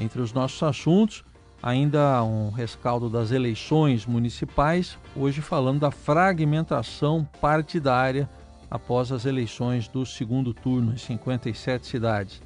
[0.00, 1.22] Entre os nossos assuntos,
[1.62, 8.28] ainda um rescaldo das eleições municipais, hoje falando da fragmentação partidária
[8.70, 12.42] após as eleições do segundo turno em 57 cidades.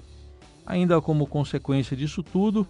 [0.67, 2.67] Ainda como consequência disso tudo,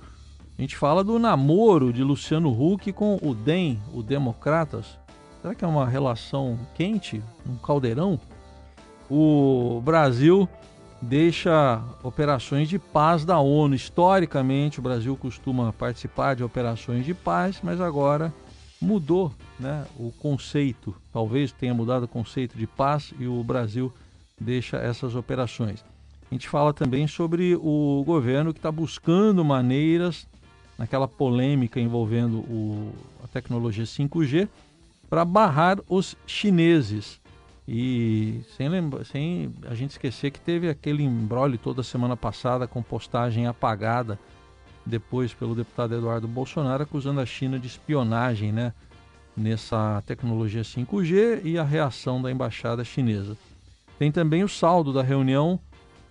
[0.58, 4.98] a gente fala do namoro de Luciano Huck com o DEM, o Democratas.
[5.40, 8.20] Será que é uma relação quente, um caldeirão?
[9.10, 10.48] O Brasil
[11.04, 13.74] deixa operações de paz da ONU.
[13.74, 18.32] Historicamente, o Brasil costuma participar de operações de paz, mas agora
[18.80, 20.94] mudou né, o conceito.
[21.12, 23.92] Talvez tenha mudado o conceito de paz e o Brasil
[24.40, 25.84] deixa essas operações.
[26.30, 30.26] A gente fala também sobre o governo que está buscando maneiras,
[30.76, 34.48] naquela polêmica envolvendo o, a tecnologia 5G,
[35.08, 37.20] para barrar os chineses.
[37.66, 42.82] E sem, lembra, sem a gente esquecer que teve aquele embrólio toda semana passada com
[42.82, 44.18] postagem apagada
[44.84, 48.74] depois pelo deputado Eduardo Bolsonaro acusando a China de espionagem né,
[49.34, 53.36] nessa tecnologia 5G e a reação da embaixada chinesa.
[53.98, 55.58] Tem também o saldo da reunião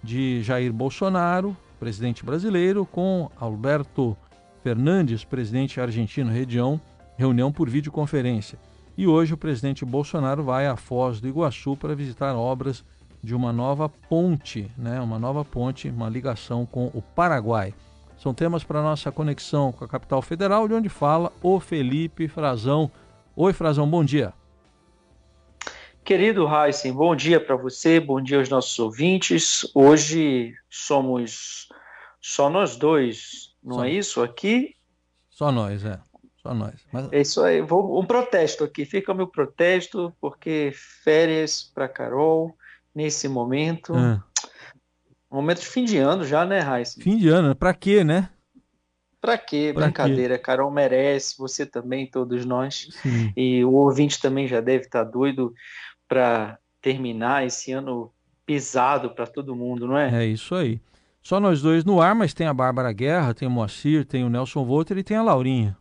[0.03, 4.17] de Jair Bolsonaro, presidente brasileiro, com Alberto
[4.63, 6.81] Fernandes, presidente argentino, região,
[7.17, 8.57] reunião por videoconferência.
[8.95, 12.83] E hoje o presidente Bolsonaro vai à Foz do Iguaçu para visitar obras
[13.23, 14.99] de uma nova ponte, né?
[15.01, 17.73] uma nova ponte, uma ligação com o Paraguai.
[18.17, 22.91] São temas para nossa conexão com a capital federal, de onde fala o Felipe Frazão.
[23.35, 24.33] Oi, Frazão, bom dia.
[26.03, 29.65] Querido Heisen, bom dia para você, bom dia aos nossos ouvintes.
[29.73, 31.69] Hoje somos
[32.21, 33.85] só nós dois, não só.
[33.85, 34.21] é isso?
[34.21, 34.75] Aqui?
[35.29, 35.99] Só nós, é.
[36.43, 36.85] Só nós.
[36.91, 37.11] Mas...
[37.11, 37.61] É isso aí.
[37.61, 38.85] Vou, um protesto aqui.
[38.85, 40.71] Fica o meu protesto, porque
[41.03, 42.55] férias para Carol
[42.93, 43.95] nesse momento.
[43.95, 44.21] É.
[45.31, 47.01] Momento de fim de ano já, né, Raíssa?
[47.01, 48.29] Fim de ano, para quê, né?
[49.19, 49.71] Para quê?
[49.73, 50.37] Pra Brincadeira.
[50.37, 50.43] Quê?
[50.43, 52.89] Carol merece, você também, todos nós.
[53.01, 53.31] Sim.
[53.35, 55.53] E o ouvinte também já deve estar tá doido
[56.09, 58.11] para terminar esse ano
[58.45, 60.23] pisado para todo mundo, não é?
[60.23, 60.81] É isso aí.
[61.21, 64.29] Só nós dois no ar, mas tem a Bárbara Guerra, tem o Moacir, tem o
[64.29, 65.77] Nelson Volter e tem a Laurinha.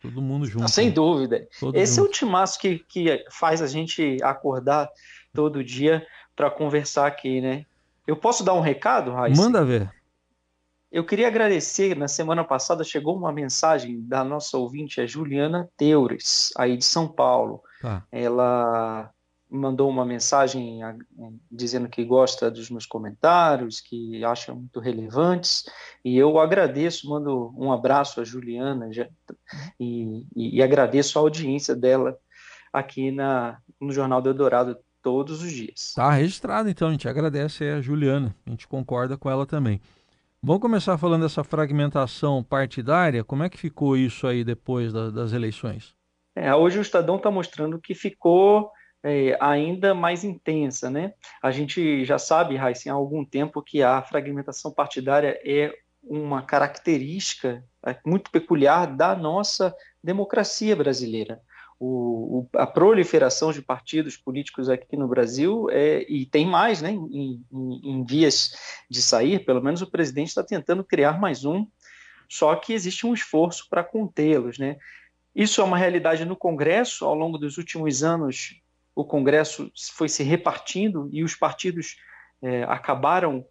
[0.00, 0.64] Todo mundo junto.
[0.64, 0.94] Ah, sem né?
[0.94, 1.48] dúvida.
[1.58, 2.06] Todo Esse junto.
[2.06, 4.88] é o timaço que, que faz a gente acordar
[5.32, 7.64] todo dia para conversar aqui, né?
[8.06, 9.42] Eu posso dar um recado, Raíssa?
[9.42, 9.92] Manda ver.
[10.90, 16.50] Eu queria agradecer, na semana passada chegou uma mensagem da nossa ouvinte, a Juliana Teures,
[16.56, 17.62] aí de São Paulo.
[17.82, 18.06] Tá.
[18.10, 19.10] Ela
[19.50, 20.80] mandou uma mensagem
[21.50, 25.64] dizendo que gosta dos meus comentários, que acha muito relevantes,
[26.04, 29.08] e eu agradeço, mando um abraço a Juliana já,
[29.80, 32.18] e, e, e, agradeço a audiência dela
[32.72, 35.92] aqui na, no Jornal do Eldorado todos os dias.
[35.94, 39.80] Tá registrado, então, a gente agradece a Juliana, a gente concorda com ela também.
[40.42, 45.32] Vamos começar falando dessa fragmentação partidária, como é que ficou isso aí depois da, das
[45.32, 45.96] eleições?
[46.36, 48.70] É, hoje o Estadão está mostrando que ficou
[49.02, 50.90] é, ainda mais intensa.
[50.90, 51.12] Né?
[51.42, 55.72] A gente já sabe, Raíssa, há algum tempo que a fragmentação partidária é
[56.02, 61.40] uma característica é, muito peculiar da nossa democracia brasileira.
[61.80, 66.90] O, o, a proliferação de partidos políticos aqui no Brasil é, e tem mais né,
[66.90, 68.50] em, em, em vias
[68.90, 71.64] de sair, pelo menos o presidente está tentando criar mais um,
[72.28, 74.58] só que existe um esforço para contê-los.
[74.58, 74.76] Né?
[75.34, 78.60] Isso é uma realidade no Congresso, ao longo dos últimos anos,
[78.98, 81.98] o Congresso foi se repartindo e os partidos
[82.42, 83.46] é, acabaram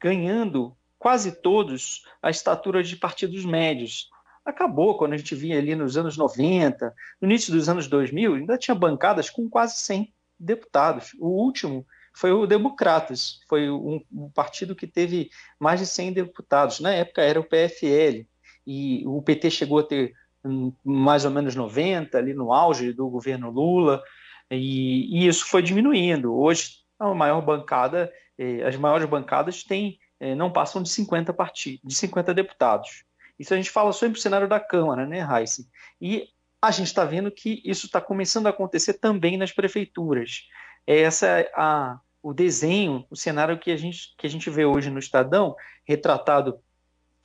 [0.00, 4.10] ganhando quase todos a estatura de partidos médios.
[4.44, 8.58] Acabou quando a gente via ali nos anos 90, no início dos anos 2000, ainda
[8.58, 11.14] tinha bancadas com quase 100 deputados.
[11.20, 16.80] O último foi o Democratas, foi um, um partido que teve mais de 100 deputados.
[16.80, 18.26] Na época era o PFL,
[18.66, 20.12] e o PT chegou a ter
[20.44, 24.02] um, mais ou menos 90 ali no auge do governo Lula.
[24.50, 26.34] E, e isso foi diminuindo.
[26.34, 31.80] Hoje, a maior bancada, eh, as maiores bancadas têm, eh, não passam de 50 partidos,
[31.84, 33.04] de 50 deputados.
[33.38, 35.64] Isso a gente fala só o cenário da Câmara, né, Raíssa?
[36.00, 36.28] E
[36.60, 40.48] a gente está vendo que isso está começando a acontecer também nas prefeituras.
[40.86, 44.90] Essa é a, o desenho, o cenário que a, gente, que a gente vê hoje
[44.90, 45.54] no Estadão,
[45.86, 46.58] retratado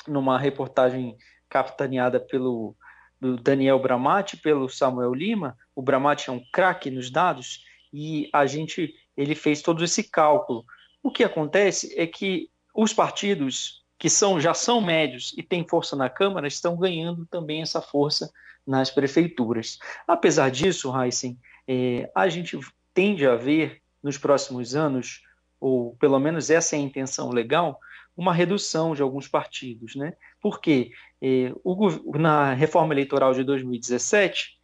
[0.07, 1.18] numa reportagem
[1.50, 2.75] capitaneada pelo
[3.23, 5.57] do Daniel Bramati pelo Samuel Lima.
[5.73, 10.65] O Bramati é um craque nos dados e a gente ele fez todo esse cálculo.
[11.01, 15.95] O que acontece é que os partidos que são já são médios e têm força
[15.95, 18.29] na Câmara estão ganhando também essa força
[18.67, 19.79] nas prefeituras.
[20.05, 22.59] Apesar disso, Heisen, é, a gente
[22.93, 25.21] tende a ver nos próximos anos,
[25.61, 27.79] ou pelo menos essa é a intenção legal,
[28.15, 29.95] uma redução de alguns partidos.
[29.95, 30.13] Né?
[30.42, 34.57] Porque eh, o, na reforma eleitoral de 2017,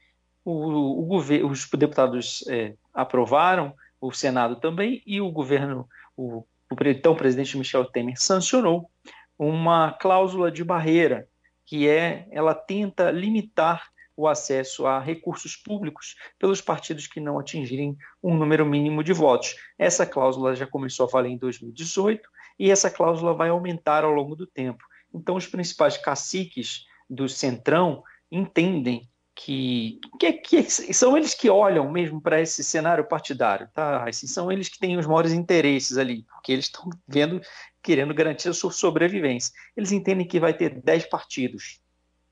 [0.46, 7.16] o, o os deputados eh, aprovaram, o Senado também, e o governo, o, o então
[7.16, 8.90] presidente Michel Temer sancionou
[9.38, 11.28] uma cláusula de barreira,
[11.66, 17.98] que é ela tenta limitar o acesso a recursos públicos pelos partidos que não atingirem
[18.22, 19.56] um número mínimo de votos.
[19.78, 24.36] Essa cláusula já começou a valer em 2018 e essa cláusula vai aumentar ao longo
[24.36, 24.84] do tempo.
[25.14, 30.64] Então, os principais caciques do Centrão entendem que, que, que,
[30.94, 34.08] são eles que olham mesmo para esse cenário partidário, tá?
[34.08, 37.40] Assim, são eles que têm os maiores interesses ali, porque eles estão vendo,
[37.82, 39.54] querendo garantir a sua sobrevivência.
[39.78, 41.80] Eles entendem que vai ter 10 partidos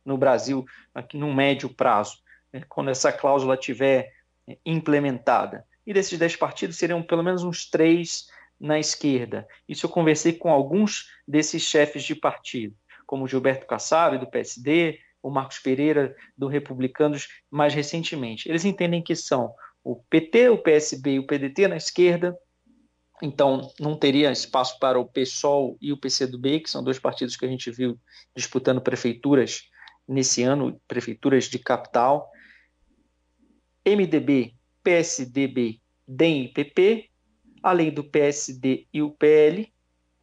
[0.04, 2.18] no Brasil aqui no médio prazo,
[2.52, 4.12] né, quando essa cláusula estiver
[4.46, 5.66] é, implementada.
[5.86, 8.28] E desses 10 partidos seriam pelo menos uns três
[8.60, 9.48] na esquerda.
[9.68, 12.76] Isso eu conversei com alguns desses chefes de partido,
[13.06, 18.50] como Gilberto Kassab, do PSD, o Marcos Pereira, do Republicanos, mais recentemente.
[18.50, 22.38] Eles entendem que são o PT, o PSB e o PDT na esquerda,
[23.22, 27.46] então não teria espaço para o PSOL e o PCdoB, que são dois partidos que
[27.46, 28.00] a gente viu
[28.36, 29.70] disputando prefeituras
[30.08, 32.30] nesse ano, prefeituras de capital.
[33.86, 34.54] MDB,
[34.84, 37.10] PSDB, DEM e PP,
[37.62, 39.72] além do PSD e o PL,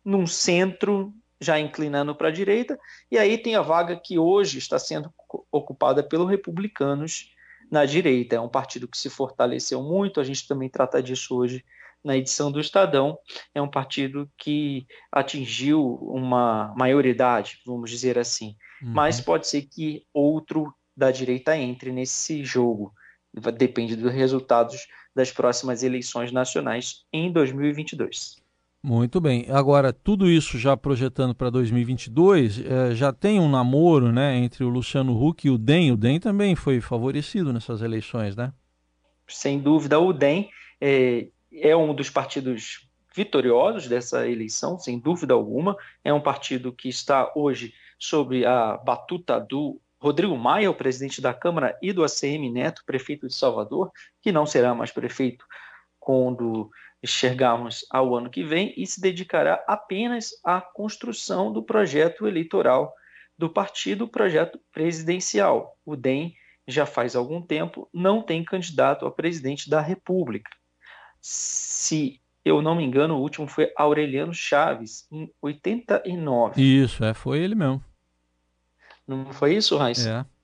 [0.04, 2.78] num centro já inclinando para a direita,
[3.10, 5.12] e aí tem a vaga que hoje está sendo
[5.50, 7.34] ocupada pelos republicanos
[7.70, 8.36] na direita.
[8.36, 11.64] É um partido que se fortaleceu muito, a gente também trata disso hoje
[12.02, 13.18] na edição do Estadão.
[13.54, 18.56] É um partido que atingiu uma maioridade, vamos dizer assim.
[18.82, 18.92] Uhum.
[18.92, 22.92] Mas pode ser que outro da direita entre nesse jogo.
[23.56, 28.42] Depende dos resultados das próximas eleições nacionais em 2022.
[28.82, 29.46] Muito bem.
[29.48, 34.68] Agora, tudo isso já projetando para 2022, é, já tem um namoro né, entre o
[34.68, 35.92] Luciano Huck e o DEM.
[35.92, 38.52] O DEM também foi favorecido nessas eleições, né?
[39.26, 45.76] Sem dúvida, o DEM é, é um dos partidos vitoriosos dessa eleição, sem dúvida alguma.
[46.04, 51.32] É um partido que está hoje sob a batuta do Rodrigo Maia, o presidente da
[51.32, 53.90] Câmara, e do ACM Neto, prefeito de Salvador,
[54.20, 55.46] que não será mais prefeito
[55.98, 56.70] quando
[57.02, 62.92] enxergarmos ao ano que vem e se dedicará apenas à construção do projeto eleitoral
[63.38, 65.74] do partido, projeto presidencial.
[65.86, 66.34] O DEM
[66.68, 70.50] já faz algum tempo não tem candidato a presidente da República.
[71.18, 76.60] Se eu não me engano, o último foi Aureliano Chaves, em 89.
[76.60, 77.82] Isso, é, foi ele mesmo.
[79.06, 80.26] Não foi isso, Raíssa?
[80.30, 80.34] É.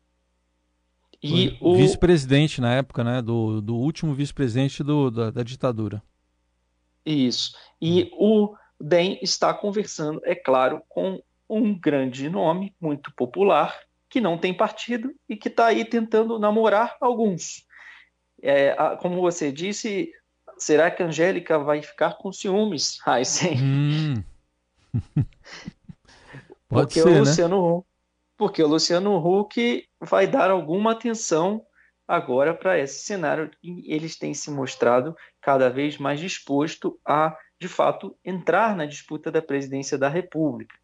[1.23, 3.21] E o vice-presidente na época, né?
[3.21, 6.03] Do, do último vice-presidente da, da ditadura.
[7.05, 7.55] Isso.
[7.81, 13.79] E o DEM está conversando, é claro, com um grande nome, muito popular,
[14.09, 17.67] que não tem partido e que está aí tentando namorar alguns.
[18.43, 20.11] É, a, como você disse,
[20.57, 23.59] será que a Angélica vai ficar com ciúmes, Heisen?
[23.63, 24.25] Hum.
[26.69, 27.19] Pode porque ser, o né?
[27.21, 27.83] Luciano, né?
[28.41, 31.63] Porque o Luciano Huck vai dar alguma atenção
[32.09, 37.69] agora para esse cenário e eles têm se mostrado cada vez mais disposto a, de
[37.69, 40.75] fato, entrar na disputa da presidência da República.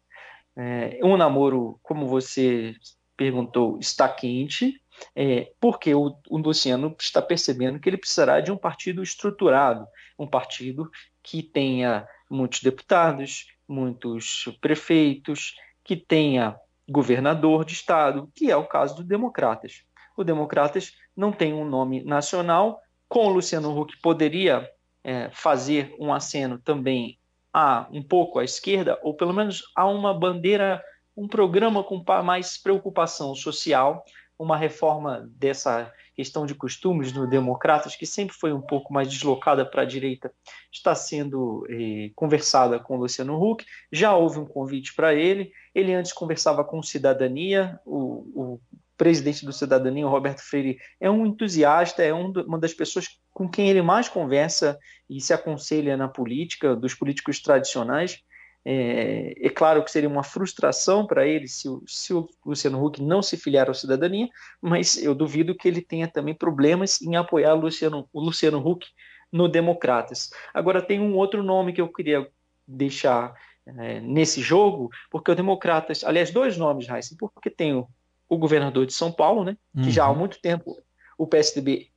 [0.55, 2.75] É, um namoro, como você
[3.17, 4.79] perguntou, está quente,
[5.15, 9.87] é, porque o, o Luciano está percebendo que ele precisará de um partido estruturado,
[10.19, 10.91] um partido
[11.23, 16.55] que tenha muitos deputados, muitos prefeitos, que tenha
[16.89, 19.85] governador de estado, que é o caso do Democratas
[20.17, 22.81] o Democratas não tem um nome nacional.
[23.07, 24.67] Com o Luciano Huck poderia
[25.03, 27.19] é, fazer um aceno também
[27.53, 30.83] a um pouco à esquerda, ou pelo menos a uma bandeira,
[31.15, 34.03] um programa com mais preocupação social,
[34.39, 39.65] uma reforma dessa questão de costumes no Democratas, que sempre foi um pouco mais deslocada
[39.65, 40.31] para a direita,
[40.71, 43.65] está sendo eh, conversada com Luciano Huck.
[43.91, 45.51] Já houve um convite para ele.
[45.73, 48.61] Ele antes conversava com Cidadania, o, o
[48.97, 53.47] presidente do Cidadania, o Roberto Freire, é um entusiasta, é um, uma das pessoas com
[53.47, 54.77] quem ele mais conversa
[55.07, 58.19] e se aconselha na política, dos políticos tradicionais.
[58.69, 63.21] É, é claro que seria uma frustração para ele se, se, o Luciano Huck não
[63.21, 64.27] se filiar ao Cidadania,
[64.61, 68.87] mas eu duvido que ele tenha também problemas em apoiar o Luciano, o Luciano Huck
[69.31, 70.29] no Democratas.
[70.53, 72.27] Agora, tem um outro nome que eu queria
[72.67, 73.33] deixar
[73.65, 77.87] é, nesse jogo, porque o Democratas, aliás, dois nomes, Raíssa, porque tem o
[78.29, 79.83] o governador de São Paulo, né, uhum.
[79.83, 80.17] que já há uhum.
[80.17, 80.77] muito tempo
[81.17, 81.89] o PSDB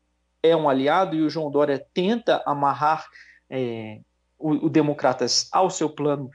[0.43, 3.07] é um aliado e o João Dória tenta amarrar
[3.49, 4.01] é,
[4.39, 6.31] o, o, Democratas ao seu plano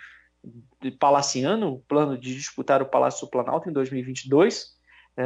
[0.92, 4.76] palaciano, o plano de disputar o Palácio do Planalto em 2022.
[5.18, 5.24] É,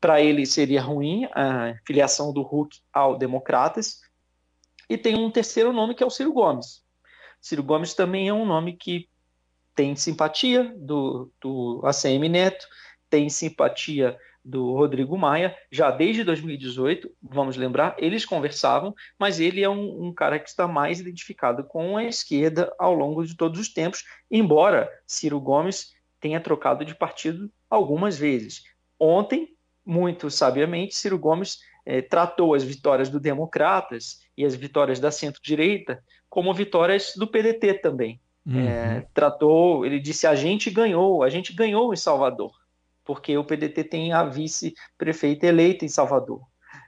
[0.00, 4.00] Para ele seria ruim a filiação do Huck ao Democratas.
[4.88, 6.82] E tem um terceiro nome que é o Ciro Gomes.
[7.40, 9.08] Ciro Gomes também é um nome que
[9.74, 12.66] tem simpatia do, do ACM Neto,
[13.08, 19.68] tem simpatia do Rodrigo Maia, já desde 2018, vamos lembrar, eles conversavam, mas ele é
[19.68, 23.68] um, um, cara que está mais identificado com a esquerda ao longo de todos os
[23.68, 28.64] tempos, embora Ciro Gomes tenha trocado de partido algumas vezes.
[28.98, 29.48] Ontem,
[29.84, 36.02] muito sabiamente, Ciro Gomes eh, tratou as vitórias do Democratas e as vitórias da centro-direita
[36.28, 38.20] como vitórias do PDT também.
[38.46, 38.66] Uhum.
[38.66, 42.59] É, tratou, ele disse: a gente ganhou, a gente ganhou em Salvador
[43.10, 46.42] porque o PDT tem a vice-prefeita eleita em Salvador.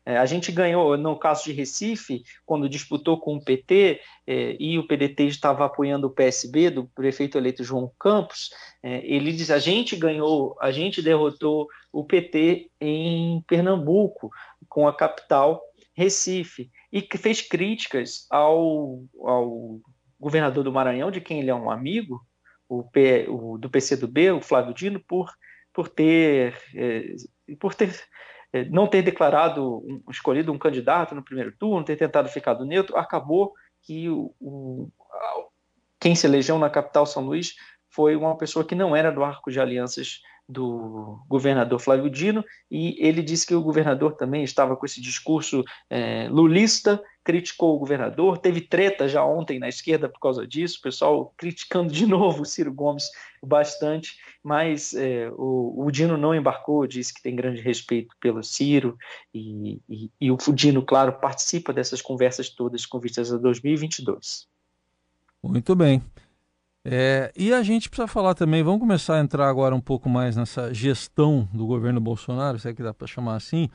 [0.06, 4.78] É, a gente ganhou, no caso de Recife, quando disputou com o PT é, e
[4.78, 8.50] o PDT estava apoiando o PSB, do prefeito eleito João Campos,
[8.84, 14.30] é, ele diz: a gente ganhou, a gente derrotou o PT em Pernambuco,
[14.68, 15.60] com a capital
[15.92, 19.80] Recife, e que fez críticas ao, ao
[20.20, 22.24] governador do Maranhão, de quem ele é um amigo,
[22.68, 25.28] o, P, o do PCdoB, o Flávio Dino, por
[25.72, 27.14] por ter, é,
[27.58, 27.94] por ter
[28.52, 32.66] é, não ter declarado, um, escolhido um candidato no primeiro turno, ter tentado ficar do
[32.66, 34.90] neutro, acabou que o, o,
[35.98, 37.54] quem se elegeu na capital São Luís
[37.88, 42.96] foi uma pessoa que não era do arco de alianças do governador Flávio Dino, e
[42.98, 48.38] ele disse que o governador também estava com esse discurso é, lulista, criticou o governador,
[48.38, 52.46] teve treta já ontem na esquerda por causa disso, o pessoal criticando de novo o
[52.46, 53.04] Ciro Gomes
[53.44, 58.96] bastante, mas é, o, o, Dino não embarcou, disse que tem grande respeito pelo Ciro,
[59.34, 64.46] e, e, e o Dino, claro, participa dessas conversas todas com vistas a 2022.
[65.42, 66.02] Muito bem.
[66.84, 70.36] É, e a gente precisa falar também, vamos começar a entrar agora um pouco mais
[70.36, 73.68] nessa gestão do governo Bolsonaro, se é que dá para chamar assim.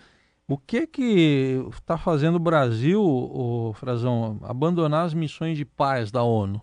[0.47, 6.23] O que que está fazendo o Brasil, o Frazão, abandonar as missões de paz da
[6.23, 6.61] ONU?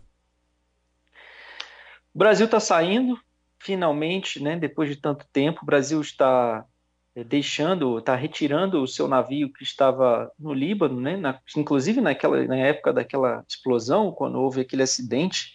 [2.15, 3.19] O Brasil está saindo,
[3.59, 6.65] finalmente, né, depois de tanto tempo, o Brasil está
[7.15, 12.43] é, deixando, está retirando o seu navio que estava no Líbano, né, na, inclusive naquela,
[12.47, 15.53] na época daquela explosão, quando houve aquele acidente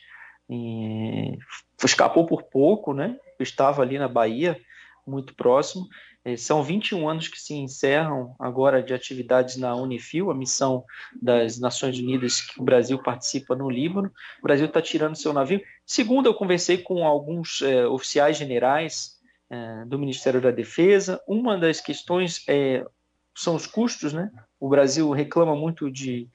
[1.84, 3.16] escapou por pouco, né?
[3.40, 4.60] Estava ali na Bahia,
[5.06, 5.88] muito próximo.
[6.26, 10.84] É, são 21 anos que se encerram agora de atividades na Unifil, a missão
[11.22, 14.12] das Nações Unidas que o Brasil participa no Líbano.
[14.40, 15.62] O Brasil está tirando seu navio.
[15.86, 19.18] Segundo, eu conversei com alguns é, oficiais generais
[19.50, 21.22] é, do Ministério da Defesa.
[21.28, 22.86] Uma das questões é,
[23.34, 24.30] são os custos, né?
[24.60, 26.28] O Brasil reclama muito de,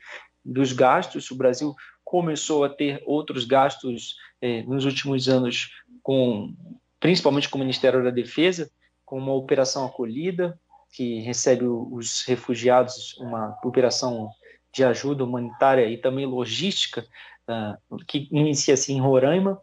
[0.42, 1.30] dos gastos.
[1.30, 5.70] O Brasil começou a ter outros gastos eh, nos últimos anos,
[6.02, 6.54] com,
[7.00, 8.70] principalmente com o Ministério da Defesa,
[9.04, 10.58] com uma operação acolhida,
[10.92, 14.30] que recebe os refugiados, uma operação
[14.73, 17.06] de ajuda humanitária e também logística,
[17.49, 19.61] uh, que inicia-se em Roraima.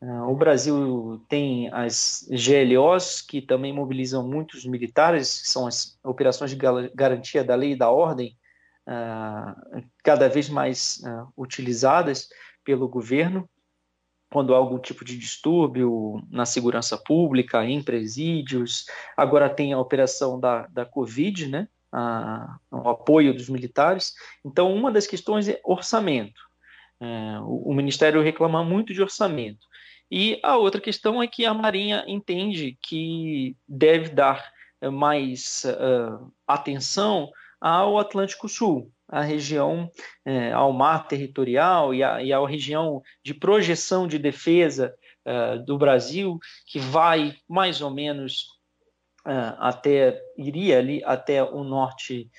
[0.00, 6.50] Uh, o Brasil tem as GLOs, que também mobilizam muitos militares, que são as operações
[6.50, 6.56] de
[6.94, 8.36] garantia da lei e da ordem,
[8.88, 11.00] uh, cada vez mais
[11.36, 12.28] utilizadas
[12.64, 13.48] pelo governo
[14.32, 18.86] quando há algum tipo de distúrbio na segurança pública, em presídios.
[19.16, 21.68] Agora tem a operação da, da Covid, né?
[21.92, 24.14] A, o apoio dos militares.
[24.42, 26.40] Então, uma das questões é orçamento.
[26.98, 29.66] É, o, o, Ministério reclama muito de orçamento.
[30.10, 34.50] E a outra questão é que a Marinha entende que deve dar
[34.90, 39.90] mais uh, atenção ao Atlântico Sul, a região
[40.24, 45.76] é, ao mar territorial e a, e a região de projeção de defesa é, do
[45.76, 48.46] Brasil, que vai mais ou menos
[49.26, 52.30] é, até, iria ali até o norte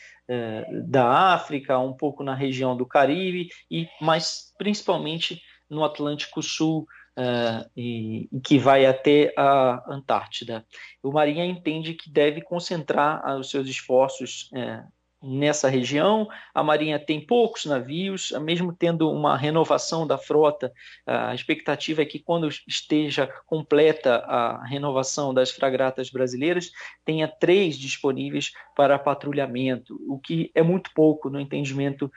[0.85, 7.69] da África, um pouco na região do Caribe, e mas principalmente no Atlântico Sul, Uh,
[7.77, 10.65] e, e, que vai até a Antártida.
[11.03, 14.91] O Marinha entende que deve concentrar os seus esforços uh,
[15.23, 16.27] nessa região.
[16.53, 20.71] A Marinha tem poucos navios, mesmo tendo uma renovação da frota,
[21.07, 26.71] a expectativa é que quando esteja completa a renovação das fragatas brasileiras,
[27.05, 32.11] tenha três disponíveis para patrulhamento, o que é muito pouco no entendimento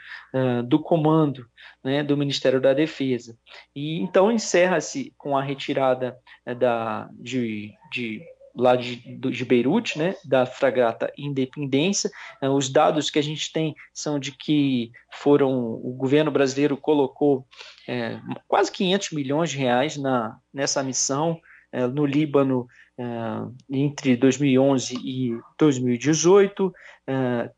[0.66, 1.46] do comando
[1.82, 3.38] né, do Ministério da Defesa.
[3.74, 6.18] E então encerra-se com a retirada
[6.58, 8.22] da, de, de
[8.56, 12.10] lá de, de Beirute, né, da fragata Independência.
[12.42, 17.46] Uh, os dados que a gente tem são de que foram o governo brasileiro colocou
[17.86, 21.38] é, quase 500 milhões de reais na, nessa missão
[21.70, 22.66] é, no Líbano
[22.98, 23.04] é,
[23.70, 26.72] entre 2011 e 2018.
[27.06, 27.50] É,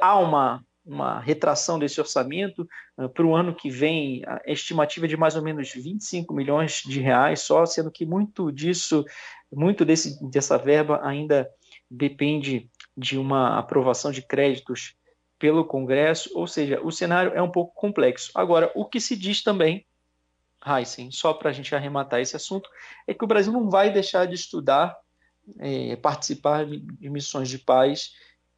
[0.00, 5.08] há uma uma retração desse orçamento uh, para o ano que vem, a estimativa é
[5.08, 9.04] de mais ou menos 25 milhões de reais só, sendo que muito disso,
[9.50, 11.48] muito desse, dessa verba ainda
[11.90, 14.94] depende de uma aprovação de créditos
[15.38, 18.30] pelo Congresso, ou seja, o cenário é um pouco complexo.
[18.34, 19.84] Agora, o que se diz também,
[20.64, 22.68] Heisen, só para a gente arrematar esse assunto,
[23.06, 24.96] é que o Brasil não vai deixar de estudar,
[25.58, 28.12] é, participar de missões de paz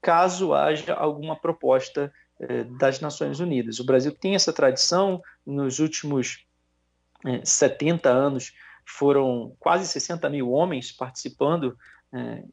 [0.07, 3.81] caso haja alguma proposta eh, das Nações Unidas.
[3.81, 6.47] O Brasil tem essa tradição, nos últimos
[7.27, 8.53] eh, 70 anos
[8.87, 11.77] foram quase 60 mil homens participando
[12.15, 12.45] eh,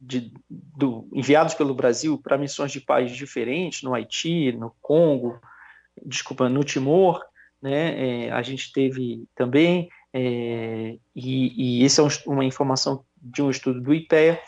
[0.00, 5.40] de, do, enviados pelo Brasil para missões de paz diferentes, no Haiti, no Congo,
[6.06, 7.20] desculpa, no Timor,
[7.60, 8.26] né?
[8.26, 13.50] Eh, a gente teve também, eh, e, e essa é um, uma informação de um
[13.50, 14.40] estudo do IPEA,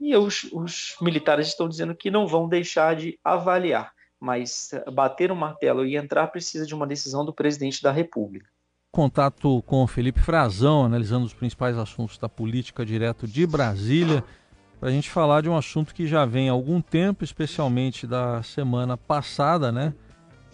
[0.00, 5.34] e os, os militares estão dizendo que não vão deixar de avaliar, mas bater o
[5.34, 8.48] um martelo e entrar precisa de uma decisão do presidente da República.
[8.92, 14.24] Contato com Felipe Frazão, analisando os principais assuntos da política direto de Brasília,
[14.80, 18.42] para a gente falar de um assunto que já vem há algum tempo, especialmente da
[18.42, 19.94] semana passada, né?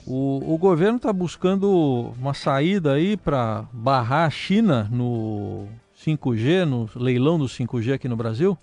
[0.05, 6.91] O, o governo está buscando uma saída aí para barrar a China no 5G, no
[6.95, 8.59] leilão do 5G aqui no Brasil?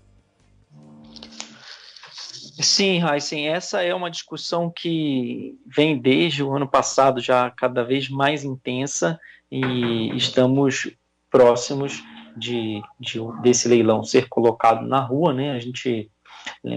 [2.64, 8.08] Sim, Heisen, essa é uma discussão que vem desde o ano passado já cada vez
[8.08, 9.20] mais intensa
[9.52, 10.90] e estamos
[11.30, 12.02] próximos
[12.38, 15.52] de, de desse leilão ser colocado na rua, né?
[15.52, 16.10] A gente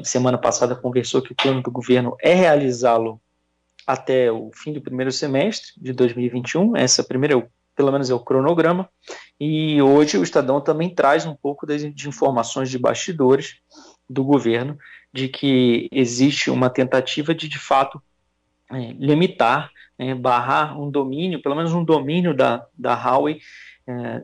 [0.02, 3.20] semana passada conversou que o plano do governo é realizá-lo
[3.86, 6.76] até o fim do primeiro semestre de 2021.
[6.76, 8.88] Essa primeira, é pelo menos, é o cronograma.
[9.38, 13.60] E hoje o Estadão também traz um pouco de, de informações de bastidores
[14.08, 14.78] do governo
[15.12, 18.02] de que existe uma tentativa de, de fato,
[18.70, 23.40] é, limitar, né, barrar um domínio, pelo menos um domínio da, da Huawei
[23.86, 24.22] é,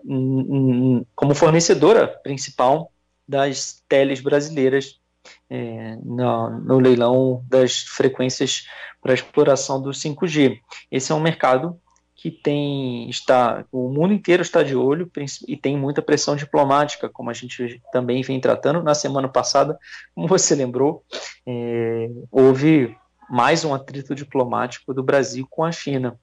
[1.14, 2.92] como fornecedora principal
[3.26, 5.00] das teles brasileiras
[5.48, 8.66] é, no, no, leilão das frequências
[9.00, 10.58] para exploração do 5G.
[10.90, 11.80] Esse é um mercado
[12.22, 15.10] que tem está o mundo inteiro está de olho
[15.48, 18.80] e tem muita pressão diplomática, como a gente também vem tratando.
[18.80, 19.76] Na semana passada,
[20.14, 21.02] como você lembrou,
[21.44, 22.96] é, houve
[23.28, 26.16] mais um atrito diplomático do Brasil com a China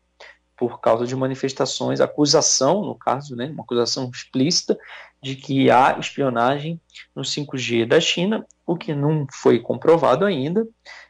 [0.56, 4.80] por causa de manifestações, acusação, no caso, né, uma acusação explícita
[5.22, 6.80] de que há espionagem
[7.14, 10.66] no 5G da China, o que não foi comprovado ainda,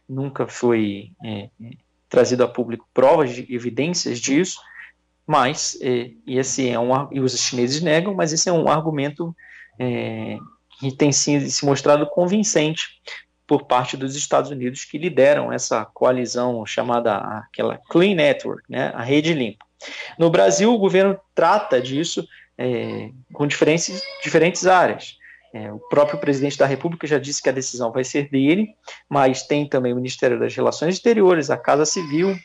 [0.07, 1.49] nunca foi é,
[2.09, 4.59] trazido a público provas, de, evidências disso,
[5.29, 9.35] mas, é, e esse é um, e os chineses negam, mas esse é um argumento
[9.77, 10.39] é,
[10.79, 12.99] que tem se, se mostrado convincente
[13.45, 19.03] por parte dos Estados Unidos que lideram essa coalizão chamada aquela Clean Network, né, a
[19.03, 19.63] rede limpa.
[20.17, 25.15] No Brasil, o governo trata disso é, com diferentes, diferentes áreas.
[25.53, 28.69] É, o próprio presidente da República já disse que a decisão vai ser dele,
[29.07, 32.35] mas tem também o Ministério das Relações Exteriores, a Casa Civil,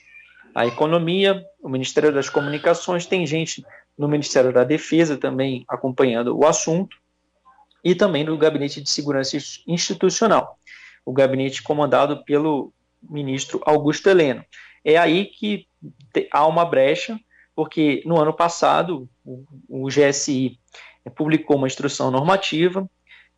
[0.55, 3.65] a economia, o Ministério das Comunicações, tem gente
[3.99, 6.97] no Ministério da Defesa também acompanhando o assunto,
[7.83, 9.37] e também no Gabinete de Segurança
[9.67, 10.59] Institucional,
[11.05, 14.43] o gabinete comandado pelo ministro Augusto Heleno.
[14.83, 15.67] É aí que
[16.33, 17.21] há uma brecha,
[17.55, 19.07] porque no ano passado
[19.69, 20.59] o, GSI
[21.15, 22.89] publicou uma instrução normativa,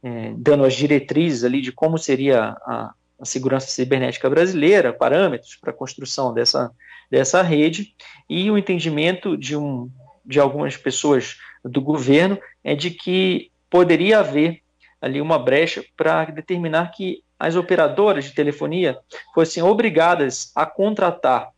[0.00, 5.70] é, dando as diretrizes ali de como seria a, a segurança cibernética brasileira, parâmetros para
[5.70, 6.70] a construção dessa,
[7.10, 7.94] dessa rede,
[8.28, 9.90] e o entendimento de, um,
[10.24, 14.62] de algumas pessoas do governo é de que poderia haver
[15.00, 18.98] ali uma brecha para determinar que as operadoras de telefonia
[19.34, 21.50] fossem obrigadas a contratar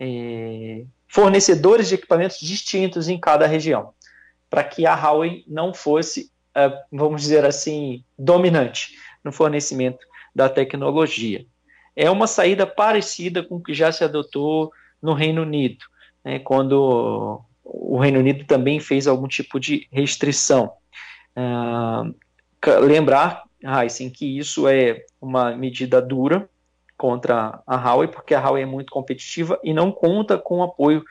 [0.00, 3.92] é, fornecedores de equipamentos distintos em cada região,
[4.48, 9.98] para que a Huawei não fosse, é, vamos dizer assim, dominante no fornecimento
[10.34, 11.44] da tecnologia.
[11.94, 15.84] É uma saída parecida com o que já se adotou no Reino Unido,
[16.24, 20.72] né, quando o Reino Unido também fez algum tipo de restrição.
[21.36, 22.14] Uh,
[22.80, 26.48] lembrar, Heisen, que isso é uma medida dura
[26.96, 31.04] contra a Huawei, porque a Huawei é muito competitiva e não conta com o apoio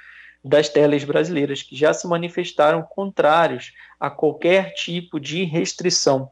[0.43, 6.29] das teles brasileiras, que já se manifestaram contrários a qualquer tipo de restrição.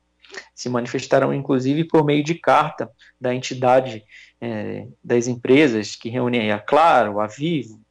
[0.54, 4.04] se manifestaram inclusive por meio de carta da entidade
[4.42, 7.82] é, das empresas que reúnem a Claro, a Vivo,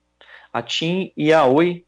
[0.52, 1.85] a TIM e a Oi,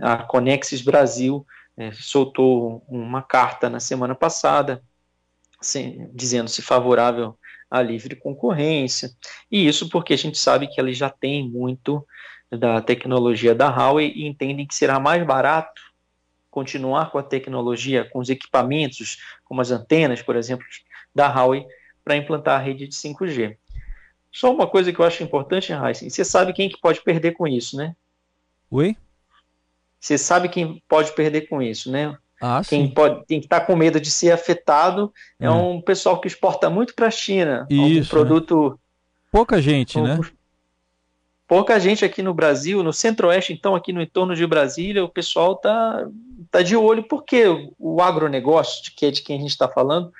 [0.00, 4.82] a Conexis Brasil é, soltou uma carta na semana passada
[6.12, 7.36] dizendo-se favorável
[7.70, 9.10] à livre concorrência,
[9.50, 12.06] e isso porque a gente sabe que eles já têm muito
[12.50, 15.82] da tecnologia da Huawei e entendem que será mais barato
[16.50, 20.64] continuar com a tecnologia, com os equipamentos, como as antenas, por exemplo,
[21.14, 21.66] da Huawei,
[22.08, 23.54] para implantar a rede de 5G.
[24.32, 27.46] Só uma coisa que eu acho importante, Heisen, você sabe quem que pode perder com
[27.46, 27.94] isso, né?
[28.70, 28.96] Oi?
[30.00, 32.16] Você sabe quem pode perder com isso, né?
[32.40, 32.94] Ah, quem sim.
[32.94, 35.72] pode tem que estar tá com medo de ser afetado é hum.
[35.72, 38.70] um pessoal que exporta muito para a China, isso, um produto.
[38.70, 38.76] Né?
[39.30, 40.18] Pouca gente, um, né?
[41.46, 45.56] Pouca gente aqui no Brasil, no Centro-Oeste, então aqui no entorno de Brasília, o pessoal
[45.56, 46.08] tá
[46.50, 47.44] tá de olho porque
[47.78, 50.10] o agronegócio, de que é de quem a gente está falando,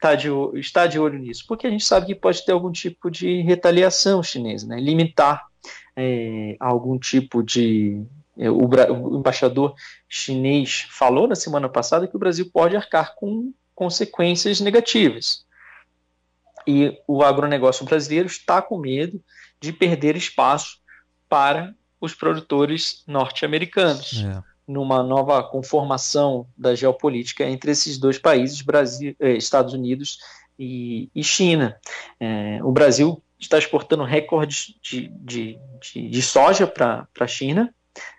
[0.00, 3.10] tá de, está de olho nisso, porque a gente sabe que pode ter algum tipo
[3.10, 4.80] de retaliação chinesa, né?
[4.80, 5.46] limitar
[5.96, 8.02] é, algum tipo de,
[8.38, 9.74] é, o, o, embaixador
[10.08, 15.44] chinês falou na semana passada que o Brasil pode arcar com consequências negativas.
[16.66, 19.22] E o agronegócio brasileiro está com medo
[19.60, 20.78] de perder espaço
[21.28, 24.24] para os produtores norte-americanos.
[24.24, 24.53] É.
[24.66, 30.18] Numa nova conformação da geopolítica entre esses dois países, Brasil, eh, Estados Unidos
[30.58, 31.76] e, e China.
[32.18, 37.74] É, o Brasil está exportando recordes de, de, de, de soja para a China,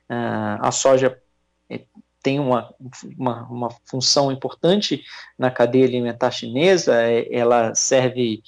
[0.10, 1.20] Uh, a soja
[1.68, 1.82] é,
[2.22, 2.74] tem uma,
[3.18, 5.04] uma, uma, função importante
[5.38, 8.44] na cadeia alimentar chinesa, é, ela serve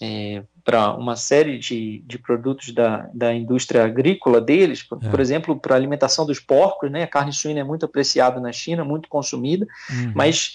[0.00, 5.08] é, para uma série de, de produtos da, da indústria agrícola deles, por, é.
[5.08, 7.02] por exemplo, para a alimentação dos porcos, né?
[7.02, 10.12] a carne suína é muito apreciada na China, muito consumida, uhum.
[10.14, 10.54] mas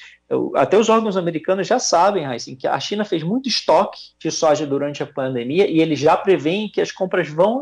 [0.56, 4.66] até os órgãos americanos já sabem, assim, que a China fez muito estoque de soja
[4.66, 7.62] durante a pandemia e eles já preveem que as compras vão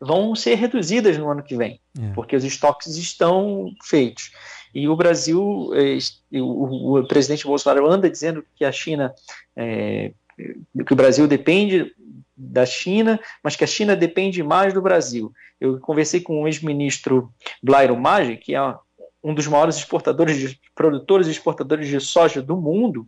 [0.00, 2.12] vão ser reduzidas no ano que vem, é.
[2.14, 4.32] porque os estoques estão feitos.
[4.74, 5.96] E o Brasil, é,
[6.40, 9.14] o, o, presidente Bolsonaro anda dizendo que a China,
[9.56, 11.94] é, que o Brasil depende
[12.36, 15.32] da China, mas que a China depende mais do Brasil.
[15.60, 18.74] Eu conversei com o ex-ministro Blairo Maggi, que é
[19.22, 23.06] um dos maiores exportadores, de, produtores e exportadores de soja do mundo,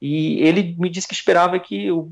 [0.00, 2.10] e ele me disse que esperava que o,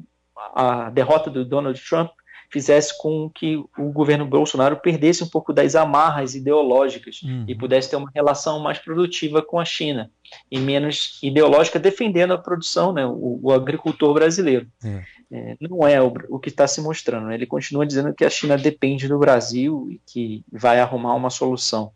[0.55, 2.11] a derrota do Donald Trump
[2.51, 7.45] fizesse com que o governo Bolsonaro perdesse um pouco das amarras ideológicas uhum.
[7.47, 10.11] e pudesse ter uma relação mais produtiva com a China
[10.51, 14.67] e menos ideológica, defendendo a produção, né, o, o agricultor brasileiro.
[14.85, 15.03] É.
[15.31, 17.27] É, não é o, o que está se mostrando.
[17.27, 17.35] Né?
[17.35, 21.91] Ele continua dizendo que a China depende do Brasil e que vai arrumar uma solução.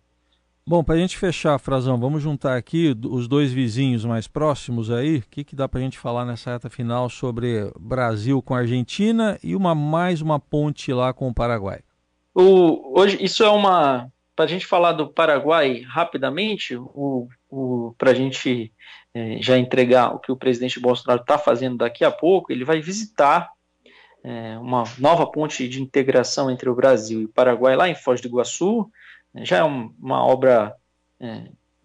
[0.66, 5.18] Bom, para a gente fechar, Frazão, vamos juntar aqui os dois vizinhos mais próximos aí.
[5.18, 9.38] O que, que dá para a gente falar nessa reta final sobre Brasil com Argentina
[9.42, 11.80] e uma mais uma ponte lá com o Paraguai?
[12.34, 14.08] O, hoje, isso é uma.
[14.36, 18.72] Para a gente falar do Paraguai rapidamente, o, o, para a gente
[19.12, 22.80] é, já entregar o que o presidente Bolsonaro está fazendo daqui a pouco, ele vai
[22.80, 23.50] visitar
[24.22, 28.20] é, uma nova ponte de integração entre o Brasil e o Paraguai lá em Foz
[28.20, 28.90] do Iguaçu
[29.36, 30.74] já é um, uma obra
[31.20, 31.44] é,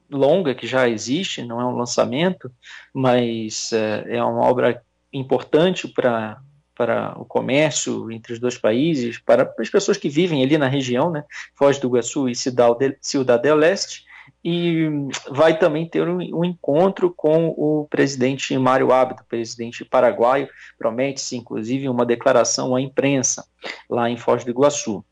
[0.10, 2.52] longa que já existe, não é um lançamento,
[2.94, 4.82] mas é, é uma obra
[5.12, 6.40] importante para
[6.76, 11.10] para o comércio entre os dois países, para, as pessoas que vivem ali na região,
[11.10, 11.24] né,
[11.56, 14.04] Foz do Iguaçu e Ciudad del Este,
[14.44, 14.90] e
[15.32, 21.88] vai também ter um, um, encontro com o presidente Mário Abdo, presidente paraguaio, promete-se inclusive
[21.88, 23.46] uma declaração à imprensa
[23.90, 25.04] lá em Foz do Iguaçu.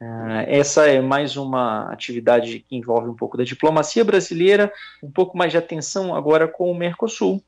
[0.00, 4.70] Uh, essa é mais uma atividade que envolve um pouco da diplomacia brasileira,
[5.02, 7.42] um pouco mais de atenção agora com o Mercosul,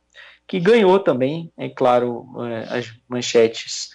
[0.47, 3.91] que ganhou também, é claro, uh, as manchetes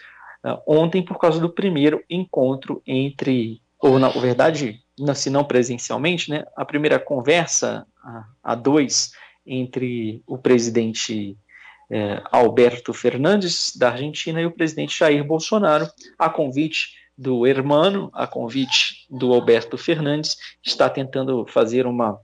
[0.46, 4.80] uh, ontem por causa do primeiro encontro entre, ou na verdade,
[5.16, 7.88] se não presencialmente, né, a primeira conversa
[8.44, 9.13] a dois
[9.46, 11.38] entre o presidente
[11.89, 15.88] eh, Alberto Fernandes da Argentina e o presidente Jair Bolsonaro,
[16.18, 22.19] a convite do Hermano, a convite do Alberto Fernandes, está tentando fazer uma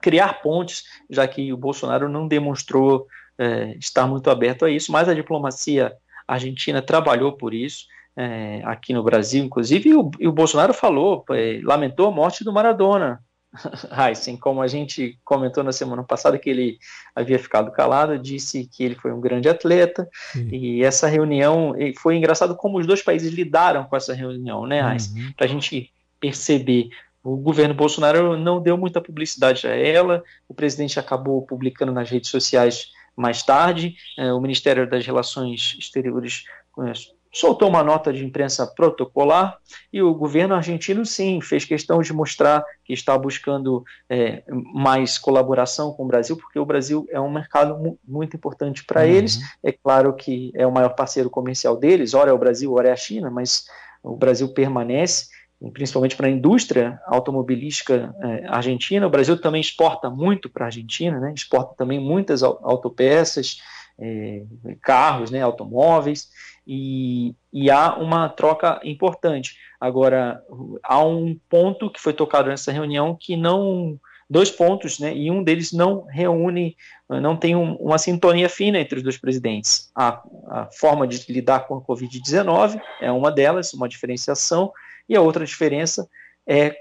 [0.00, 5.08] criar pontes, já que o Bolsonaro não demonstrou é, estar muito aberto a isso, mas
[5.08, 5.92] a diplomacia
[6.26, 7.86] argentina trabalhou por isso.
[8.16, 12.42] É, aqui no Brasil, inclusive, e o, e o Bolsonaro falou, é, lamentou a morte
[12.42, 13.22] do Maradona,
[13.90, 16.78] Heisen, como a gente comentou na semana passada que ele
[17.14, 20.08] havia ficado calado, disse que ele foi um grande atleta
[20.52, 25.22] e essa reunião foi engraçado como os dois países lidaram com essa reunião, né, Heisen?
[25.22, 25.32] Uhum.
[25.32, 26.90] Para a gente perceber
[27.22, 32.30] o governo Bolsonaro não deu muita publicidade a ela, o presidente acabou publicando nas redes
[32.30, 36.44] sociais mais tarde, é, o Ministério das Relações Exteriores
[36.78, 36.92] é,
[37.38, 39.58] soltou uma nota de imprensa protocolar
[39.92, 44.42] e o governo argentino, sim, fez questão de mostrar que está buscando é,
[44.74, 49.02] mais colaboração com o Brasil, porque o Brasil é um mercado mu muito importante para
[49.02, 49.06] uhum.
[49.06, 49.38] eles.
[49.62, 52.92] É claro que é o maior parceiro comercial deles, ora é o Brasil, ora é
[52.92, 53.66] a China, mas
[54.02, 55.28] o Brasil permanece
[55.72, 59.06] principalmente para a indústria automobilística é, argentina.
[59.06, 61.32] O Brasil também exporta muito para a Argentina, né?
[61.34, 63.60] exporta também muitas autopeças,
[63.98, 64.42] é,
[64.80, 65.42] carros, né?
[65.42, 66.28] automóveis,
[66.70, 69.56] e, e, há uma troca importante.
[69.80, 70.44] Agora,
[70.82, 73.98] há um ponto que foi tocado nessa reunião que não.
[74.30, 75.16] Dois pontos, né?
[75.16, 76.76] E um deles não reúne,
[77.08, 79.90] não tem um, uma sintonia fina entre os dois presidentes.
[79.94, 84.70] A, a forma de lidar com a Covid-19 é uma delas, uma diferenciação,
[85.08, 86.06] e a outra diferença
[86.46, 86.76] é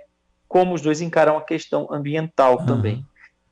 [0.45, 2.65] como os dois encaram a questão ambiental uhum.
[2.65, 3.05] também.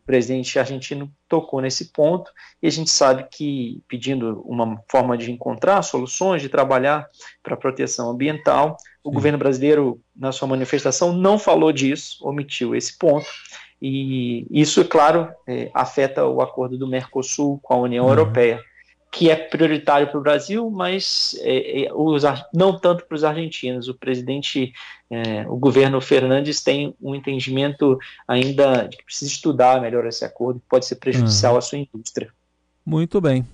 [0.05, 5.31] O presidente argentino tocou nesse ponto e a gente sabe que, pedindo uma forma de
[5.31, 7.07] encontrar soluções, de trabalhar
[7.41, 9.15] para a proteção ambiental, o Sim.
[9.15, 13.25] governo brasileiro, na sua manifestação, não falou disso, omitiu esse ponto.
[13.81, 18.11] E isso, é claro, é, afeta o acordo do Mercosul com a União uhum.
[18.11, 18.61] Europeia
[19.15, 22.23] que é prioritário para o Brasil, mas é, é, os,
[22.53, 23.87] não tanto para os argentinos.
[23.87, 24.73] O presidente,
[25.09, 27.97] é, o governo Fernandes tem um entendimento
[28.27, 31.59] ainda de que precisa estudar melhor esse acordo, que pode ser prejudicial uhum.
[31.59, 32.29] à sua indústria.
[32.85, 33.47] Muito bem.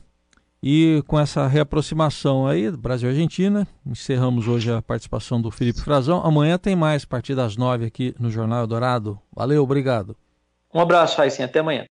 [0.64, 6.26] E com essa reaproximação aí, Brasil e Argentina, encerramos hoje a participação do Felipe Frazão.
[6.26, 9.20] Amanhã tem mais, a partir das nove aqui no Jornal Dourado.
[9.32, 10.18] Valeu, obrigado.
[10.74, 11.88] Um abraço, Raíssen, até amanhã.